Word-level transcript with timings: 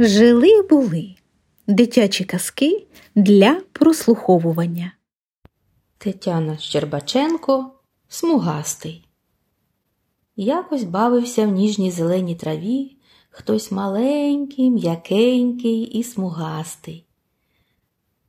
Жили 0.00 0.62
були 0.62 1.14
дитячі 1.66 2.24
казки 2.24 2.86
для 3.14 3.60
прослуховування. 3.72 4.92
Тетяна 5.98 6.56
Щербаченко 6.56 7.72
смугастий. 8.08 9.08
Якось 10.36 10.84
бавився 10.84 11.46
в 11.46 11.50
ніжній 11.50 11.90
зеленій 11.90 12.34
траві 12.34 12.96
хтось 13.30 13.72
маленький, 13.72 14.70
м'якенький 14.70 15.82
і 15.82 16.02
смугастий. 16.02 17.06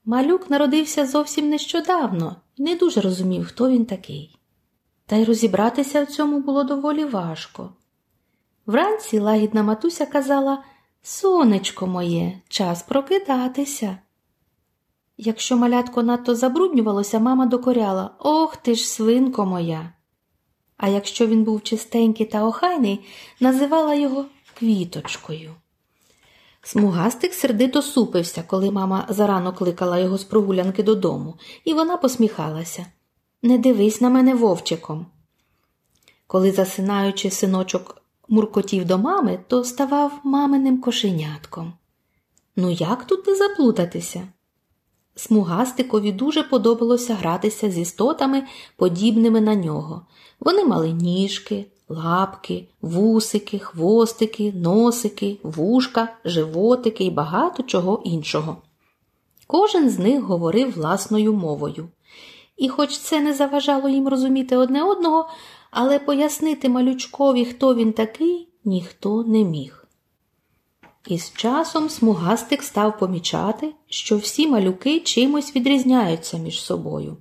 Малюк 0.06 0.50
народився 0.50 1.06
зовсім 1.06 1.50
нещодавно 1.50 2.36
і 2.56 2.64
не 2.64 2.76
дуже 2.76 3.02
розумів, 3.02 3.46
хто 3.46 3.70
він 3.70 3.86
такий. 3.86 4.40
Та 5.06 5.16
й 5.16 5.24
розібратися 5.24 6.04
в 6.04 6.08
цьому 6.08 6.40
було 6.40 6.64
доволі 6.64 7.06
важко. 7.06 7.74
Вранці 8.66 9.20
лагідна 9.20 9.64
матуся 9.64 10.06
казала 10.06 10.64
Сонечко 11.02 11.88
моє, 11.88 12.42
час 12.48 12.84
прокидатися. 12.84 13.98
Якщо 15.18 15.58
малятко 15.58 16.04
надто 16.04 16.36
забруднювалося, 16.36 17.20
мама 17.20 17.46
докоряла 17.46 18.12
Ох 18.20 18.58
ти 18.58 18.76
ж, 18.76 18.88
свинко 18.88 19.46
моя. 19.46 19.94
А 20.78 20.88
якщо 20.88 21.28
він 21.28 21.44
був 21.44 21.64
чистенький 21.64 22.26
та 22.26 22.44
охайний, 22.44 23.06
називала 23.40 23.94
його 23.94 24.26
квіточкою. 24.54 25.56
Смугастик 26.62 27.34
сердито 27.34 27.82
супився, 27.82 28.44
коли 28.48 28.72
мама 28.72 29.06
зарано 29.10 29.54
кликала 29.54 30.00
його 30.00 30.18
з 30.18 30.24
прогулянки 30.24 30.84
додому, 30.84 31.36
і 31.66 31.74
вона 31.74 31.98
посміхалася. 31.98 32.86
Не 33.42 33.58
дивись 33.58 34.02
на 34.02 34.10
мене 34.10 34.36
вовчиком. 34.36 35.06
Коли, 36.28 36.52
засинаючи, 36.52 37.32
синочок 37.32 37.99
муркотів 38.30 38.86
до 38.86 38.98
мами, 38.98 39.40
то 39.48 39.64
ставав 39.64 40.20
маминим 40.24 40.82
кошенятком. 40.82 41.74
Ну, 42.56 42.70
як 42.70 43.04
тут 43.04 43.28
не 43.28 43.36
заплутатися? 43.36 44.28
Смугастикові 45.16 46.12
дуже 46.12 46.44
подобалося 46.44 47.16
гратися 47.16 47.72
з 47.72 47.78
істотами, 47.78 48.44
подібними 48.76 49.42
на 49.42 49.56
нього. 49.56 50.02
Вони 50.40 50.66
мали 50.66 50.92
ніжки, 50.92 51.66
лапки, 51.90 52.68
вусики, 52.82 53.60
хвостики, 53.60 54.54
носики, 54.56 55.38
вушка, 55.44 56.10
животики 56.26 57.04
і 57.04 57.10
багато 57.10 57.64
чого 57.64 58.02
іншого. 58.06 58.58
Кожен 59.48 59.90
з 59.90 60.00
них 60.00 60.22
говорив 60.22 60.74
власною 60.76 61.34
мовою. 61.34 61.90
І, 62.58 62.70
хоч 62.70 62.98
це 62.98 63.22
не 63.22 63.34
заважало 63.34 63.90
їм 63.90 64.08
розуміти 64.08 64.58
одне 64.58 64.84
одного, 64.84 65.30
але 65.72 66.00
пояснити 66.00 66.70
малючкові, 66.70 67.46
хто 67.46 67.76
він 67.76 67.94
такий, 67.94 68.48
ніхто 68.66 69.24
не 69.24 69.44
міг. 69.44 69.86
І 71.08 71.20
з 71.20 71.34
часом 71.34 71.90
смугастик 71.90 72.64
став 72.64 72.98
помічати, 72.98 73.74
що 73.88 74.18
всі 74.18 74.48
малюки 74.48 75.00
чимось 75.00 75.56
відрізняються 75.56 76.38
між 76.38 76.62
собою. 76.62 77.18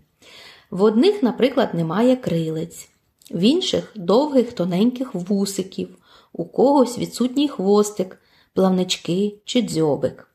В 0.70 0.82
одних, 0.82 1.22
наприклад, 1.22 1.74
немає 1.74 2.16
крилець, 2.16 2.88
в 3.30 3.40
інших 3.40 3.92
довгих 3.94 4.52
тоненьких 4.52 5.14
вусиків, 5.14 5.88
у 6.32 6.44
когось 6.44 6.98
відсутній 6.98 7.48
хвостик, 7.48 8.18
плавнички 8.54 9.34
чи 9.44 9.62
дзьобик. 9.62 10.28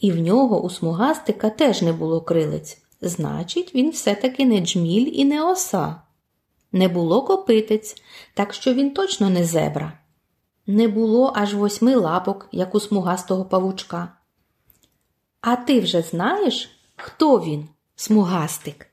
І 0.00 0.12
в 0.12 0.18
нього 0.18 0.62
у 0.62 0.70
смугастика 0.70 1.50
теж 1.50 1.82
не 1.82 1.92
було 1.92 2.20
крилець, 2.20 2.78
значить, 3.00 3.74
він 3.74 3.90
все-таки 3.90 4.46
не 4.46 4.60
джміль 4.60 5.10
і 5.12 5.24
не 5.24 5.44
оса. 5.44 6.03
Не 6.74 6.88
було 6.88 7.22
копитець, 7.22 8.02
так 8.34 8.54
що 8.54 8.74
він 8.74 8.94
точно 8.94 9.30
не 9.30 9.44
зебра. 9.44 9.98
Не 10.66 10.88
було 10.88 11.32
аж 11.36 11.54
восьми 11.54 11.94
лапок, 11.94 12.48
як 12.52 12.74
у 12.74 12.80
смугастого 12.80 13.44
павучка. 13.44 14.08
А 15.40 15.56
ти 15.56 15.80
вже 15.80 16.02
знаєш, 16.02 16.70
хто 16.96 17.38
він, 17.38 17.68
смугастик? 17.96 18.86